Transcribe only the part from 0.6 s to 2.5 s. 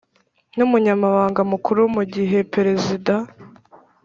umunyamabanga mukuru mu gihe